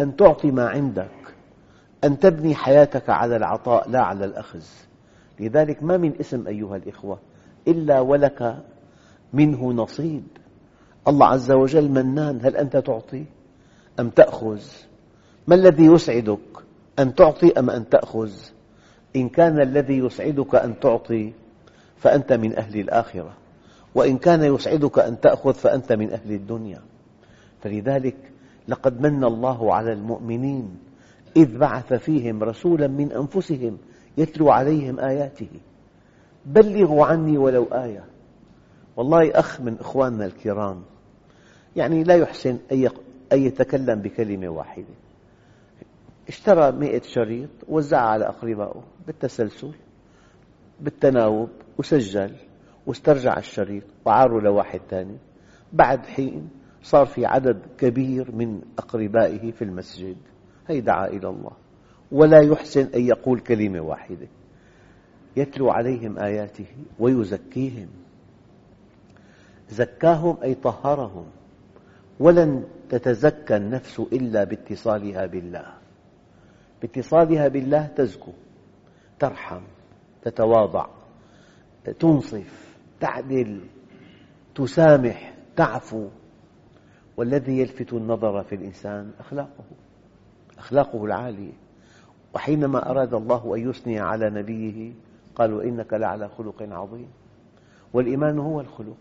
أن 0.00 0.16
تعطي 0.16 0.50
ما 0.50 0.68
عندك. 0.68 1.25
أن 2.06 2.18
تبني 2.18 2.54
حياتك 2.54 3.10
على 3.10 3.36
العطاء 3.36 3.90
لا 3.90 4.00
على 4.00 4.24
الأخذ. 4.24 4.62
لذلك 5.40 5.82
ما 5.82 5.96
من 5.96 6.20
اسم 6.20 6.46
أيها 6.46 6.76
الإخوة 6.76 7.18
إلا 7.68 8.00
ولك 8.00 8.56
منه 9.32 9.72
نصيب. 9.72 10.24
الله 11.08 11.26
عز 11.26 11.52
وجل 11.52 11.88
منان 11.90 12.40
هل 12.42 12.56
أنت 12.56 12.76
تعطي 12.76 13.24
أم 14.00 14.10
تأخذ؟ 14.10 14.60
ما 15.46 15.54
الذي 15.54 15.86
يسعدك 15.86 16.38
أن 16.98 17.14
تعطي 17.14 17.52
أم 17.58 17.70
أن 17.70 17.88
تأخذ؟ 17.88 18.30
إن 19.16 19.28
كان 19.28 19.60
الذي 19.60 19.98
يسعدك 19.98 20.54
أن 20.54 20.80
تعطي 20.80 21.32
فأنت 21.96 22.32
من 22.32 22.56
أهل 22.56 22.80
الآخرة 22.80 23.32
وإن 23.94 24.18
كان 24.18 24.54
يسعدك 24.54 24.98
أن 24.98 25.20
تأخذ 25.20 25.54
فأنت 25.54 25.92
من 25.92 26.12
أهل 26.12 26.32
الدنيا. 26.32 26.80
فلذلك 27.62 28.16
لقد 28.68 29.00
من 29.00 29.24
الله 29.24 29.74
على 29.74 29.92
المؤمنين 29.92 30.85
إذ 31.36 31.58
بعث 31.58 31.92
فيهم 31.92 32.42
رسولا 32.42 32.86
من 32.86 33.12
أنفسهم 33.12 33.78
يتلو 34.18 34.50
عليهم 34.50 35.00
آياته. 35.00 35.50
بلغوا 36.46 37.06
عني 37.06 37.38
ولو 37.38 37.64
آية. 37.64 38.04
والله 38.96 39.30
أخ 39.30 39.60
من 39.60 39.76
إخواننا 39.80 40.26
الكرام 40.26 40.82
يعني 41.76 42.04
لا 42.04 42.14
يحسن 42.14 42.58
أن 42.72 42.88
يتكلم 43.32 44.02
بكلمة 44.02 44.48
واحدة. 44.48 44.94
اشترى 46.28 46.72
مئة 46.72 47.02
شريط 47.02 47.50
وزعها 47.68 48.08
على 48.08 48.26
أقربائه 48.26 48.82
بالتسلسل 49.06 49.74
بالتناوب 50.80 51.48
وسجل 51.78 52.36
واسترجع 52.86 53.38
الشريط 53.38 53.84
وعاره 54.04 54.40
لواحد 54.40 54.80
ثاني 54.90 55.16
بعد 55.72 56.06
حين 56.06 56.48
صار 56.82 57.06
في 57.06 57.26
عدد 57.26 57.58
كبير 57.78 58.32
من 58.32 58.60
أقربائه 58.78 59.50
في 59.50 59.62
المسجد. 59.62 60.16
هي 60.68 60.80
دعا 60.80 61.06
إلى 61.06 61.28
الله. 61.28 61.52
ولا 62.12 62.40
يحسن 62.40 62.90
أن 62.94 63.00
يقول 63.00 63.40
كلمة 63.40 63.80
واحدة. 63.80 64.28
يتلو 65.36 65.70
عليهم 65.70 66.18
آياته 66.18 66.66
ويزكيهم. 66.98 67.88
زكاهم 69.70 70.36
أي 70.42 70.54
طهرهم. 70.54 71.26
ولن 72.20 72.64
تتزكى 72.88 73.56
النفس 73.56 74.00
إلا 74.00 74.44
باتصالها 74.44 75.26
بالله. 75.26 75.74
باتصالها 76.82 77.48
بالله 77.48 77.86
تزكو 77.86 78.32
ترحم 79.18 79.62
تتواضع 80.22 80.86
تنصف 82.00 82.76
تعدل 83.00 83.60
تسامح 84.54 85.34
تعفو. 85.56 86.08
والذي 87.16 87.58
يلفت 87.58 87.92
النظر 87.92 88.42
في 88.42 88.54
الإنسان 88.54 89.10
أخلاقه. 89.18 89.64
أخلاقه 90.58 91.04
العالية. 91.04 91.52
وحينما 92.34 92.90
أراد 92.90 93.14
الله 93.14 93.56
أن 93.56 93.70
يثني 93.70 94.00
على 94.00 94.30
نبيه 94.30 94.92
قال 95.34 95.52
وإنك 95.52 95.94
لعلى 95.94 96.28
خلق 96.28 96.62
عظيم. 96.62 97.08
والإيمان 97.92 98.38
هو 98.38 98.60
الخلق. 98.60 98.96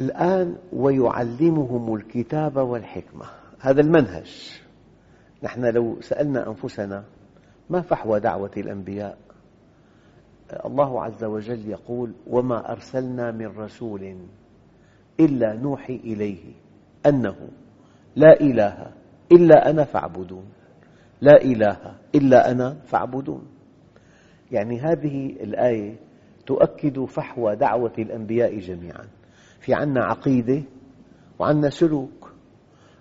الآن 0.00 0.56
ويعلمهم 0.72 1.94
الكتاب 1.94 2.56
والحكمة. 2.56 3.26
هذا 3.60 3.80
المنهج. 3.80 4.60
نحن 5.42 5.64
لو 5.64 6.00
سألنا 6.00 6.48
أنفسنا 6.48 7.04
ما 7.70 7.80
فحوى 7.80 8.20
دعوة 8.20 8.50
الأنبياء؟ 8.56 9.18
الله 10.64 11.02
عز 11.02 11.24
وجل 11.24 11.68
يقول 11.68 12.12
وما 12.26 12.72
أرسلنا 12.72 13.30
من 13.30 13.46
رسول 13.46 14.16
إلا 15.20 15.56
نوحي 15.56 15.96
إليه 15.96 16.52
أنه 17.06 17.36
لا 18.16 18.40
إله 18.40 18.92
إلا 19.32 19.70
أنا 19.70 19.84
فاعبدون. 19.84 20.44
لا 21.20 21.42
إله 21.42 21.94
إلا 22.14 22.50
أنا 22.50 22.76
فاعبدون. 22.84 23.42
يعني 24.52 24.80
هذه 24.80 25.26
الآية 25.26 25.96
تؤكد 26.46 27.04
فحوى 27.04 27.56
دعوة 27.56 27.92
الأنبياء 27.98 28.58
جميعا. 28.58 29.06
في 29.60 29.74
عنا 29.74 30.04
عقيدة 30.04 30.62
وعنا 31.38 31.70
سلوك 31.70 32.32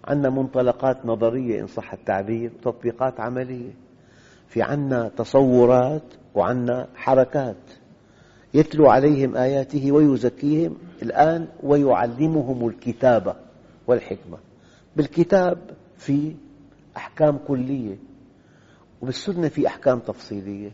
عنا 0.08 0.30
منطلقات 0.30 1.06
نظرية 1.06 1.62
إن 1.62 1.68
صح 1.68 1.94
التعبير 1.94 2.52
وتطبيقات 2.54 3.20
عملية. 3.20 3.72
في 4.48 4.62
عنا 4.62 5.10
تصورات 5.18 6.14
وعنا 6.36 6.88
حركات. 6.96 7.72
يتلو 8.54 8.90
عليهم 8.90 9.36
آياته 9.36 9.92
ويزكيهم 9.92 10.78
الآن 11.02 11.48
ويعلمهم 11.64 12.68
الكتاب 12.68 13.36
والحكمة. 13.88 14.38
بالكتاب 14.96 15.58
في 15.98 16.36
أحكام 16.98 17.38
كلية 17.48 17.98
وبالسنة 19.02 19.48
في 19.48 19.68
أحكام 19.68 20.00
تفصيلية. 20.00 20.72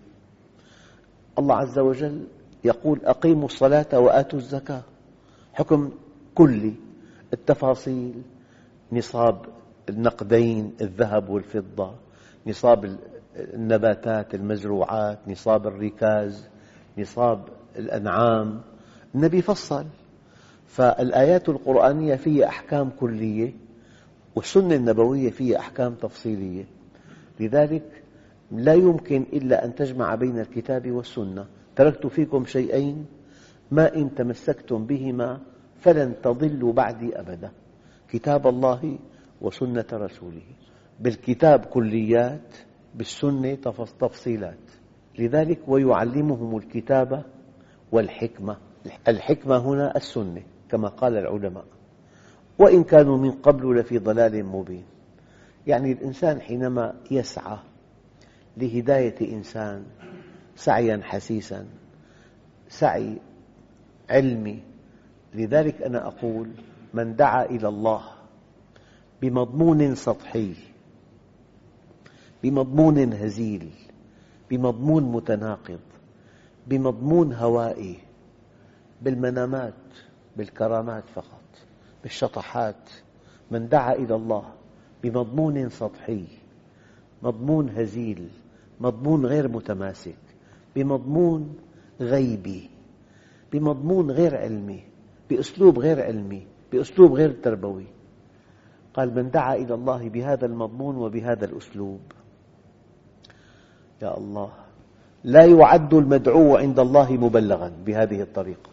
الله 1.40 1.56
عز 1.56 1.80
وجل 1.80 2.28
يقول 2.64 3.00
أقيموا 3.06 3.46
الصلاة 3.46 4.00
وآتوا 4.00 4.40
الزكاة. 4.40 4.84
حكم 5.54 5.92
كلي 6.36 6.74
التفاصيل 7.34 8.22
نصاب 8.92 9.46
النقدين 9.90 10.74
الذهب 10.82 11.30
والفضة 11.30 11.96
نصاب 12.48 12.98
النباتات 13.36 14.36
المزروعات 14.36 15.20
نصاب 15.28 15.68
الركاز 15.68 16.50
نصاب 16.98 17.48
الأنعام. 17.76 18.62
النبي 19.16 19.42
فصل. 19.42 19.86
فالآيات 20.68 21.50
القرآنية 21.50 22.16
فيها 22.16 22.48
أحكام 22.48 22.90
كلية. 22.90 23.54
والسنة 24.36 24.76
النبوية 24.76 25.30
فيها 25.30 25.60
أحكام 25.60 25.94
تفصيلية. 25.94 26.66
لذلك 27.40 28.04
لا 28.52 28.74
يمكن 28.74 29.26
إلا 29.34 29.66
أن 29.66 29.76
تجمع 29.76 30.16
بين 30.16 30.40
الكتاب 30.40 30.92
والسنة. 30.92 31.46
تركت 31.76 32.08
فيكم 32.08 32.46
شيئين 32.46 33.06
ما 33.72 33.96
إن 33.96 34.16
تمسكتم 34.16 34.86
بهما 34.86 35.40
فلن 35.80 36.14
تضلوا 36.24 36.74
بعدي 36.74 37.20
أبدا. 37.20 37.52
كتاب 38.10 38.48
الله 38.48 39.00
وسنة 39.42 39.86
رسوله. 39.94 40.42
بالكتاب 41.00 41.66
كليات 41.66 42.56
بالسنة 42.96 43.56
تفصيلات. 44.00 44.58
لذلك 45.20 45.60
ويعلمهم 45.68 46.58
الكتاب 46.58 47.24
والحكمة. 47.92 48.58
الحكمة 49.08 49.58
هنا 49.58 49.96
السنة 49.96 50.44
كما 50.70 50.88
قال 50.88 51.18
العلماء. 51.18 51.66
وإن 52.62 52.84
كانوا 52.84 53.18
من 53.18 53.32
قبل 53.32 53.80
لفي 53.80 53.98
ضلال 53.98 54.46
مبين. 54.46 54.84
يعني 55.68 55.92
الإنسان 55.92 56.42
حينما 56.42 56.94
يسعى 57.12 57.58
لهداية 58.58 59.34
إنسان 59.36 59.86
سعيا 60.56 61.02
حسيسا 61.04 61.66
سعي 62.70 63.18
علمي 64.10 64.60
لذلك 65.34 65.82
أنا 65.82 66.08
أقول 66.08 66.50
من 66.94 67.16
دعا 67.16 67.46
إلى 67.46 67.68
الله 67.68 68.02
بمضمون 69.22 69.96
سطحي 69.96 70.54
بمضمون 72.44 73.14
هزيل 73.14 73.70
بمضمون 74.50 75.04
متناقض 75.04 75.80
بمضمون 76.68 77.34
هوائي 77.34 77.98
بالمنامات 79.02 79.74
بالكرامات 80.38 81.04
فقط. 81.16 81.41
بالشطحات 82.04 82.90
من 83.52 83.68
دعا 83.68 83.94
إلى 83.94 84.16
الله 84.16 84.44
بمضمون 85.04 85.70
سطحي 85.70 86.26
مضمون 87.24 87.70
هزيل 87.70 88.30
مضمون 88.80 89.26
غير 89.26 89.48
متماسك 89.48 90.18
بمضمون 90.76 91.56
غيبي 92.02 92.70
بمضمون 93.52 94.12
غير 94.12 94.38
علمي 94.38 94.84
بأسلوب 95.30 95.80
غير 95.80 96.04
علمي 96.04 96.48
بأسلوب 96.72 97.14
غير 97.14 97.32
تربوي. 97.44 97.86
قال 98.94 99.16
من 99.16 99.32
دعا 99.32 99.56
إلى 99.56 99.74
الله 99.74 100.10
بهذا 100.10 100.46
المضمون 100.46 100.96
وبهذا 100.96 101.46
الأسلوب. 101.46 102.00
يا 104.02 104.18
الله 104.18 104.52
لا 105.24 105.46
يعد 105.46 105.94
المدعو 105.94 106.56
عند 106.58 106.80
الله 106.80 107.12
مبلغا 107.12 107.72
بهذه 107.86 108.22
الطريقة. 108.22 108.70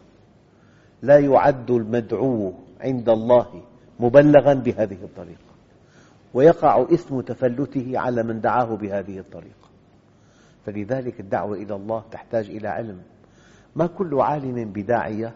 لا 1.02 1.18
يعد 1.18 1.70
المدعو 1.70 2.52
عند 2.80 3.08
الله 3.08 3.62
مبلغا 4.00 4.54
بهذه 4.54 5.02
الطريقة. 5.02 5.48
ويقع 6.34 6.82
إثم 6.82 7.20
تفلته 7.20 7.98
على 7.98 8.22
من 8.22 8.40
دعاه 8.40 8.76
بهذه 8.76 9.18
الطريقة. 9.18 9.68
فلذلك 10.66 11.20
الدعوة 11.20 11.56
إلى 11.56 11.74
الله 11.74 12.04
تحتاج 12.10 12.50
إلى 12.50 12.68
علم. 12.68 13.02
ما 13.76 13.86
كل 13.86 14.20
عالم 14.20 14.72
بداعية 14.72 15.34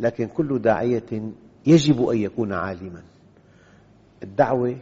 لكن 0.00 0.26
كل 0.26 0.58
داعية 0.58 1.32
يجب 1.66 2.08
أن 2.08 2.18
يكون 2.18 2.52
عالما. 2.52 3.02
الدعوة 4.22 4.76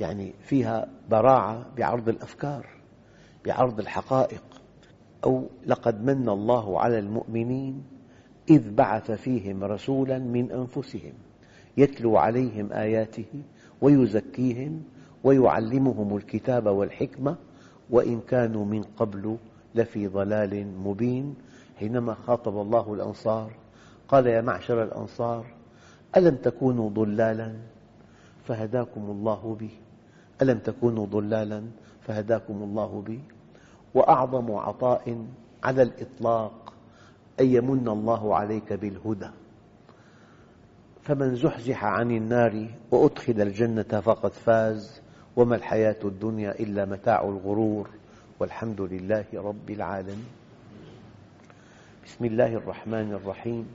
يعني 0.00 0.32
فيها 0.42 0.88
براعة 1.10 1.66
بعرض 1.76 2.08
الأفكار 2.08 2.66
بعرض 3.46 3.80
الحقائق. 3.80 4.42
أو 5.24 5.46
لقد 5.66 6.04
من 6.04 6.28
الله 6.28 6.80
على 6.80 6.98
المؤمنين 6.98 7.84
إذ 8.50 8.74
بعث 8.74 9.10
فيهم 9.10 9.64
رسولا 9.64 10.18
من 10.18 10.50
أنفسهم 10.50 11.12
يتلو 11.76 12.16
عليهم 12.16 12.72
آياته 12.72 13.42
ويزكيهم 13.80 14.82
ويعلمهم 15.24 16.16
الكتاب 16.16 16.66
والحكمة 16.66 17.36
وإن 17.90 18.20
كانوا 18.20 18.64
من 18.64 18.82
قبل 18.82 19.36
لفي 19.74 20.06
ضلال 20.06 20.66
مبين. 20.84 21.34
حينما 21.80 22.14
خاطب 22.14 22.60
الله 22.60 22.94
الأنصار 22.94 23.50
قال 24.08 24.26
يا 24.26 24.40
معشر 24.40 24.82
الأنصار 24.82 25.46
ألم 26.16 26.36
تكونوا 26.36 26.90
ضلالا 26.90 27.52
فهداكم 28.44 29.00
الله 29.00 29.56
بي 29.60 29.70
ألم 30.42 30.58
تكونوا 30.58 31.06
ضلالا 31.06 31.62
فهداكم 32.00 32.62
الله 32.62 33.02
بي 33.06 33.20
وأعظم 33.94 34.52
عطاء 34.52 35.24
على 35.64 35.82
الإطلاق 35.82 36.52
أن 37.40 37.46
يمن 37.46 37.88
الله 37.88 38.34
عليك 38.34 38.72
بالهدى. 38.72 39.30
فمن 41.02 41.34
زحزح 41.34 41.84
عن 41.84 42.10
النار 42.10 42.66
وأدخل 42.90 43.40
الجنة 43.40 44.00
فقد 44.00 44.32
فاز 44.32 45.02
وما 45.36 45.56
الحياة 45.56 45.96
الدنيا 46.04 46.60
إلا 46.60 46.84
متاع 46.84 47.24
الغرور. 47.24 47.90
والحمد 48.40 48.80
لله 48.80 49.24
رب 49.34 49.70
العالمين. 49.70 50.26
بسم 52.04 52.24
الله 52.24 52.54
الرحمن 52.54 53.12
الرحيم. 53.12 53.66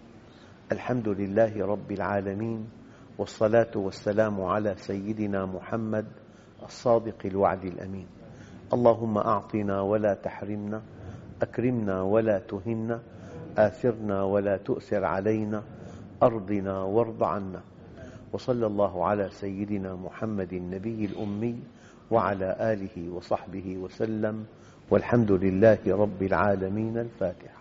الحمد 0.72 1.08
لله 1.08 1.66
رب 1.66 1.92
العالمين. 1.92 2.70
والصلاة 3.18 3.72
والسلام 3.76 4.42
على 4.42 4.76
سيدنا 4.78 5.46
محمد 5.46 6.06
الصادق 6.64 7.26
الوعد 7.26 7.66
الأمين. 7.66 8.08
اللهم 8.74 9.18
أعطنا 9.18 9.82
ولا 9.82 10.14
تحرمنا 10.14 10.82
أكرمنا 11.42 12.02
ولا 12.02 12.40
تهنا 12.40 13.00
آثرنا 13.58 14.24
ولا 14.24 14.58
تؤثر 14.58 15.06
علينا 15.06 15.64
أرضنا 16.24 16.84
وارض 16.84 17.24
عنا. 17.24 17.62
وصلى 18.34 18.66
الله 18.68 19.06
على 19.06 19.30
سيدنا 19.32 19.96
محمد 19.96 20.54
النبي 20.54 21.06
الأمي 21.06 21.60
وعلى 22.12 22.56
آله 22.60 23.10
وصحبه 23.16 23.78
وسلم 23.78 24.46
والحمد 24.90 25.32
لله 25.32 25.78
رب 25.88 26.24
العالمين 26.24 26.98
الفاتحة 26.98 27.55